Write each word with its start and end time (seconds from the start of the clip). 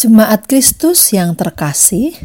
Jemaat 0.00 0.48
Kristus 0.48 1.12
yang 1.12 1.36
terkasih, 1.36 2.16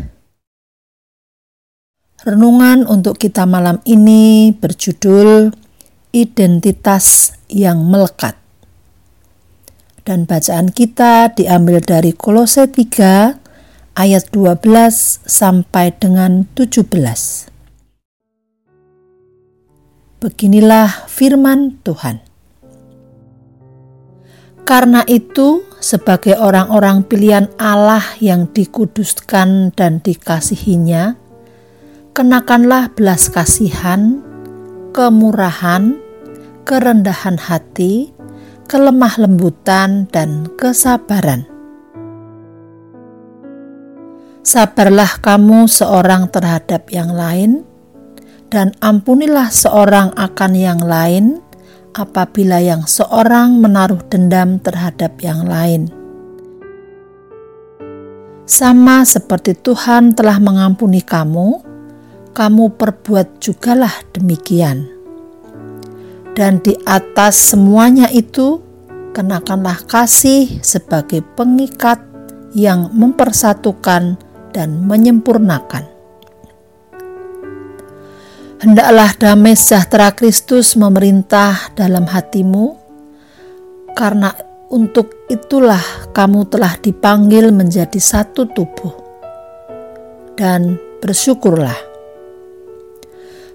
renungan 2.24 2.88
untuk 2.88 3.20
kita 3.20 3.44
malam 3.44 3.84
ini 3.84 4.56
berjudul 4.56 5.52
Identitas 6.16 7.35
yang 7.52 7.84
Melekat. 7.84 8.40
Dan 10.08 10.24
bacaan 10.24 10.72
kita 10.72 11.35
diambil 11.35 11.84
dari 11.84 12.16
Kolose 12.16 12.63
3 12.63 13.44
ayat 13.99 14.24
12 14.31 15.28
sampai 15.28 15.92
dengan 15.99 16.48
17. 16.55 17.52
Beginilah 20.23 21.12
firman 21.12 21.76
Tuhan. 21.84 22.23
Karena 24.65 25.05
itu, 25.05 25.61
sebagai 25.77 26.41
orang-orang 26.41 27.05
pilihan 27.05 27.53
Allah 27.61 28.01
yang 28.17 28.49
dikuduskan 28.49 29.69
dan 29.77 30.01
dikasihinya, 30.01 31.13
kenakanlah 32.17 32.89
belas 32.97 33.29
kasihan, 33.29 34.25
kemurahan, 34.89 35.93
kerendahan 36.65 37.38
hati, 37.38 38.09
kelemah 38.65 39.21
lembutan, 39.21 40.09
dan 40.09 40.49
kesabaran. 40.57 41.45
Sabarlah 44.41 45.21
kamu 45.21 45.69
seorang 45.69 46.33
terhadap 46.33 46.89
yang 46.89 47.13
lain, 47.13 47.61
dan 48.49 48.73
ampunilah 48.81 49.53
seorang 49.53 50.09
akan 50.17 50.52
yang 50.57 50.81
lain 50.81 51.44
apabila 51.95 52.59
yang 52.59 52.83
seorang 52.83 53.63
menaruh 53.63 54.03
dendam 54.11 54.59
terhadap 54.59 55.15
yang 55.23 55.47
lain. 55.47 55.88
Sama 58.45 59.07
seperti 59.07 59.57
Tuhan 59.57 60.13
telah 60.13 60.38
mengampuni 60.38 61.01
kamu, 61.01 61.63
kamu 62.35 62.77
perbuat 62.77 63.39
jugalah 63.41 63.95
demikian. 64.11 64.85
Dan 66.35 66.59
di 66.59 66.75
atas 66.83 67.55
semuanya 67.55 68.11
itu, 68.11 68.59
kenakanlah 69.16 69.88
kasih 69.88 70.59
sebagai 70.59 71.23
pengikat 71.39 72.03
yang 72.51 72.91
mempersatukan 72.91 74.19
dan 74.51 74.69
menyempurnakan. 74.83 75.94
Hendaklah 78.66 79.13
damai 79.21 79.53
sejahtera 79.53 80.09
Kristus 80.17 80.73
memerintah 80.73 81.69
dalam 81.77 82.09
hatimu, 82.09 82.73
karena 83.94 84.33
untuk 84.73 85.30
itulah 85.30 86.09
kamu 86.17 86.49
telah 86.49 86.73
dipanggil 86.81 87.53
menjadi 87.53 88.02
satu 88.02 88.49
tubuh. 88.49 88.89
Dan 90.33 90.81
bersyukurlah. 90.97 91.77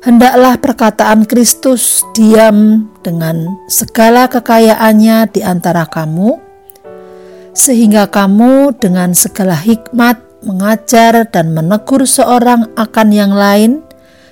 Hendaklah 0.06 0.62
perkataan 0.62 1.26
Kristus 1.26 2.06
diam 2.14 2.86
dengan 3.02 3.66
segala 3.66 4.30
kekayaannya 4.30 5.26
di 5.26 5.42
antara 5.42 5.90
kamu, 5.90 6.38
sehingga 7.50 8.06
kamu 8.06 8.78
dengan 8.78 9.10
segala 9.18 9.58
hikmat 9.58 10.22
mengajar 10.46 11.26
dan 11.34 11.50
menegur 11.50 12.06
seorang 12.06 12.70
akan 12.78 13.08
yang 13.10 13.34
lain 13.34 13.89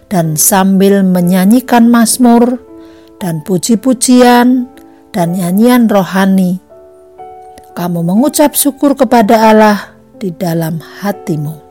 dan 0.08 0.34
sambil 0.40 1.04
menyanyikan 1.04 1.88
mazmur 1.88 2.60
dan 3.20 3.44
puji-pujian 3.44 4.68
dan 5.12 5.26
nyanyian 5.36 5.88
rohani, 5.88 6.60
kamu 7.76 8.00
mengucap 8.02 8.56
syukur 8.56 8.96
kepada 8.96 9.52
Allah 9.52 9.78
di 10.16 10.32
dalam 10.34 10.80
hatimu. 10.80 11.68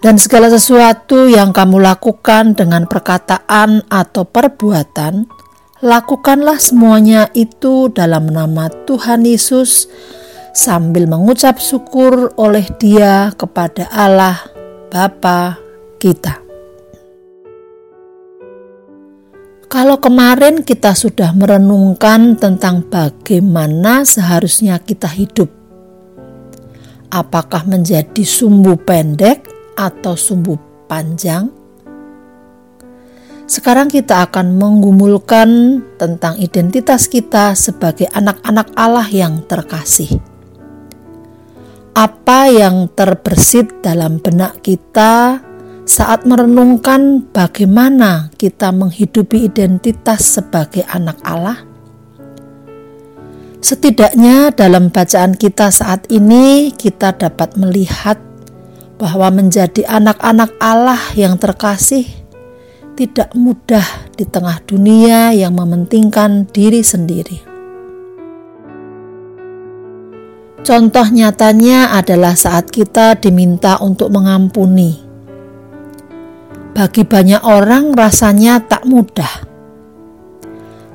Dan 0.00 0.16
segala 0.16 0.48
sesuatu 0.48 1.28
yang 1.28 1.52
kamu 1.52 1.76
lakukan 1.76 2.56
dengan 2.56 2.88
perkataan 2.88 3.84
atau 3.92 4.24
perbuatan, 4.24 5.28
lakukanlah 5.84 6.56
semuanya 6.56 7.28
itu 7.36 7.92
dalam 7.92 8.32
nama 8.32 8.72
Tuhan 8.88 9.28
Yesus 9.28 9.92
sambil 10.56 11.04
mengucap 11.04 11.60
syukur 11.60 12.32
oleh 12.40 12.64
Dia 12.80 13.36
kepada 13.36 13.92
Allah 13.92 14.49
Bapa 14.90 15.54
kita. 16.02 16.42
Kalau 19.70 20.02
kemarin 20.02 20.66
kita 20.66 20.98
sudah 20.98 21.30
merenungkan 21.30 22.34
tentang 22.34 22.82
bagaimana 22.90 24.02
seharusnya 24.02 24.82
kita 24.82 25.06
hidup, 25.06 25.46
apakah 27.06 27.70
menjadi 27.70 28.26
sumbu 28.26 28.74
pendek 28.82 29.46
atau 29.78 30.18
sumbu 30.18 30.58
panjang? 30.90 31.54
Sekarang 33.46 33.86
kita 33.86 34.26
akan 34.26 34.58
menggumulkan 34.58 35.78
tentang 36.02 36.34
identitas 36.42 37.06
kita 37.06 37.54
sebagai 37.54 38.10
anak-anak 38.10 38.74
Allah 38.74 39.06
yang 39.06 39.46
terkasih 39.46 40.18
apa 42.00 42.48
yang 42.48 42.88
terbersit 42.96 43.84
dalam 43.84 44.24
benak 44.24 44.64
kita 44.64 45.44
saat 45.84 46.24
merenungkan 46.24 47.28
bagaimana 47.28 48.32
kita 48.40 48.72
menghidupi 48.72 49.44
identitas 49.44 50.40
sebagai 50.40 50.80
anak 50.88 51.20
Allah? 51.20 51.60
Setidaknya 53.60 54.48
dalam 54.56 54.88
bacaan 54.88 55.36
kita 55.36 55.68
saat 55.68 56.08
ini 56.08 56.72
kita 56.72 57.12
dapat 57.20 57.60
melihat 57.60 58.16
bahwa 58.96 59.28
menjadi 59.28 59.84
anak-anak 59.84 60.56
Allah 60.56 61.00
yang 61.12 61.36
terkasih 61.36 62.08
tidak 62.96 63.28
mudah 63.36 63.84
di 64.16 64.24
tengah 64.24 64.56
dunia 64.64 65.36
yang 65.36 65.52
mementingkan 65.52 66.48
diri 66.48 66.80
sendiri. 66.80 67.49
Contoh 70.60 71.08
nyatanya 71.08 71.96
adalah 71.96 72.36
saat 72.36 72.68
kita 72.68 73.16
diminta 73.16 73.80
untuk 73.80 74.12
mengampuni. 74.12 75.00
Bagi 76.76 77.02
banyak 77.08 77.40
orang, 77.40 77.96
rasanya 77.96 78.60
tak 78.68 78.84
mudah. 78.84 79.48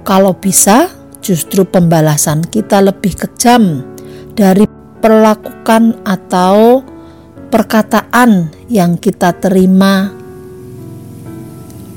Kalau 0.06 0.38
bisa, 0.38 0.94
justru 1.18 1.66
pembalasan 1.66 2.46
kita 2.46 2.78
lebih 2.78 3.18
kejam 3.18 3.82
dari 4.38 4.70
perlakukan 5.02 5.98
atau 6.06 6.86
perkataan 7.50 8.54
yang 8.70 9.02
kita 9.02 9.34
terima. 9.42 10.14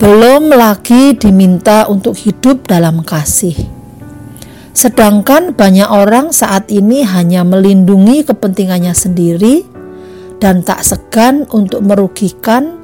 Belum 0.00 0.48
lagi 0.56 1.12
diminta 1.12 1.84
untuk 1.84 2.16
hidup 2.16 2.64
dalam 2.64 3.04
kasih 3.04 3.67
Sedangkan 4.78 5.58
banyak 5.58 5.90
orang 5.90 6.30
saat 6.30 6.70
ini 6.70 7.02
hanya 7.02 7.42
melindungi 7.42 8.22
kepentingannya 8.22 8.94
sendiri 8.94 9.66
dan 10.38 10.62
tak 10.62 10.86
segan 10.86 11.50
untuk 11.50 11.82
merugikan, 11.82 12.78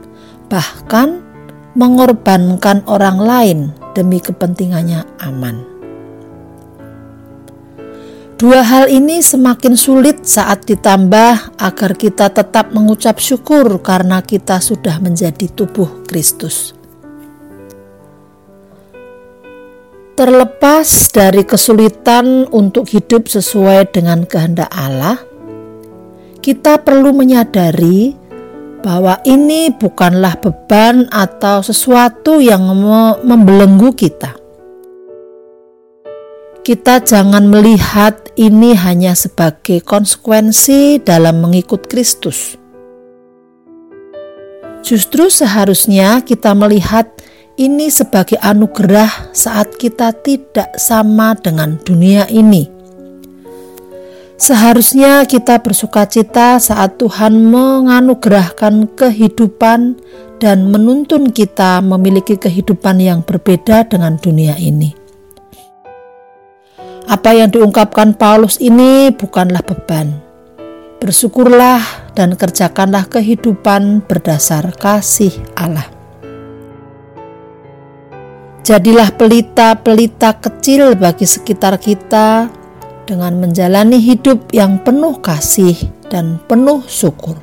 bahkan 0.50 1.22
mengorbankan 1.78 2.82
orang 2.90 3.22
lain 3.22 3.58
demi 3.94 4.18
kepentingannya 4.18 5.06
aman. 5.22 5.62
Dua 8.42 8.66
hal 8.66 8.90
ini 8.90 9.22
semakin 9.22 9.78
sulit 9.78 10.26
saat 10.26 10.66
ditambah 10.66 11.62
agar 11.62 11.90
kita 11.94 12.26
tetap 12.34 12.74
mengucap 12.74 13.22
syukur 13.22 13.70
karena 13.78 14.18
kita 14.18 14.58
sudah 14.58 14.98
menjadi 14.98 15.46
tubuh 15.46 16.02
Kristus. 16.10 16.74
Terlepas 20.24 21.12
dari 21.12 21.44
kesulitan 21.44 22.48
untuk 22.48 22.88
hidup 22.88 23.28
sesuai 23.28 23.92
dengan 23.92 24.24
kehendak 24.24 24.72
Allah, 24.72 25.20
kita 26.40 26.80
perlu 26.80 27.12
menyadari 27.12 28.16
bahwa 28.80 29.20
ini 29.28 29.68
bukanlah 29.68 30.40
beban 30.40 31.12
atau 31.12 31.60
sesuatu 31.60 32.40
yang 32.40 32.64
membelenggu 33.20 33.92
kita. 33.92 34.32
Kita 36.64 37.04
jangan 37.04 37.44
melihat 37.44 38.32
ini 38.40 38.72
hanya 38.80 39.12
sebagai 39.12 39.84
konsekuensi 39.84 41.04
dalam 41.04 41.44
mengikut 41.44 41.84
Kristus. 41.84 42.56
Justru 44.80 45.28
seharusnya 45.28 46.24
kita 46.24 46.56
melihat 46.56 47.12
ini 47.54 47.86
sebagai 47.86 48.34
anugerah 48.42 49.30
saat 49.30 49.78
kita 49.78 50.10
tidak 50.10 50.74
sama 50.74 51.38
dengan 51.38 51.78
dunia 51.78 52.26
ini. 52.26 52.66
Seharusnya 54.34 55.22
kita 55.30 55.62
bersuka 55.62 56.10
cita 56.10 56.58
saat 56.58 56.98
Tuhan 56.98 57.38
menganugerahkan 57.54 58.90
kehidupan 58.98 59.94
dan 60.42 60.68
menuntun 60.74 61.30
kita 61.30 61.78
memiliki 61.78 62.34
kehidupan 62.34 62.98
yang 62.98 63.22
berbeda 63.22 63.86
dengan 63.86 64.18
dunia 64.18 64.58
ini. 64.58 64.90
Apa 67.06 67.38
yang 67.38 67.54
diungkapkan 67.54 68.18
Paulus 68.18 68.58
ini 68.58 69.14
bukanlah 69.14 69.62
beban. 69.62 70.18
Bersyukurlah 70.98 72.10
dan 72.18 72.34
kerjakanlah 72.34 73.06
kehidupan 73.06 74.02
berdasar 74.02 74.74
kasih 74.74 75.30
Allah. 75.54 75.93
Jadilah 78.64 79.12
pelita-pelita 79.12 80.40
kecil 80.40 80.96
bagi 80.96 81.28
sekitar 81.28 81.76
kita 81.76 82.48
dengan 83.04 83.36
menjalani 83.36 84.00
hidup 84.00 84.48
yang 84.56 84.80
penuh 84.80 85.20
kasih 85.20 85.76
dan 86.08 86.40
penuh 86.48 86.80
syukur. 86.88 87.36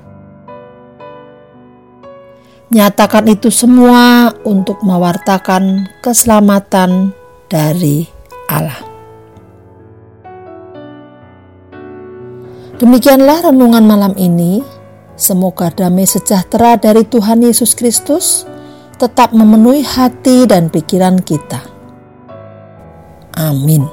Nyatakan 2.73 3.29
itu 3.29 3.53
semua 3.53 4.33
untuk 4.41 4.81
mewartakan 4.81 5.93
keselamatan 6.01 7.13
dari 7.45 8.09
Allah. 8.49 8.81
Demikianlah 12.81 13.45
renungan 13.45 13.85
malam 13.85 14.17
ini. 14.17 14.65
Semoga 15.13 15.69
damai 15.69 16.09
sejahtera 16.09 16.81
dari 16.81 17.05
Tuhan 17.05 17.45
Yesus 17.45 17.77
Kristus 17.77 18.49
tetap 19.01 19.33
memenuhi 19.33 19.81
hati 19.81 20.45
dan 20.45 20.69
pikiran 20.69 21.17
kita. 21.17 21.65
Amin. 23.33 23.89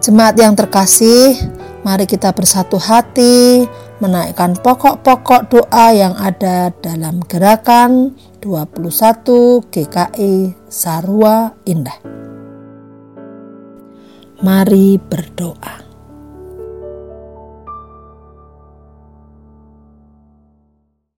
Jemaat 0.00 0.40
yang 0.40 0.56
terkasih, 0.56 1.36
mari 1.84 2.08
kita 2.08 2.32
bersatu 2.32 2.80
hati 2.80 3.68
menaikkan 4.00 4.56
pokok-pokok 4.56 5.42
doa 5.52 5.86
yang 5.92 6.16
ada 6.16 6.72
dalam 6.80 7.20
gerakan 7.28 8.16
21 8.40 9.64
GKI 9.68 10.56
Sarua 10.68 11.52
Indah. 11.68 12.00
Mari 14.44 15.00
berdoa. 15.00 15.83